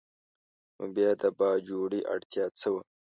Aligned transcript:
نو 0.75 0.83
بیا 0.95 1.09
د 1.21 1.23
باجوړي 1.37 2.01
اړتیا 2.13 2.45
څه 2.59 2.67
وه؟ 2.73 2.81